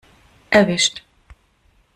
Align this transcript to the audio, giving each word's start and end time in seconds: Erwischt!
Erwischt! 0.49 1.03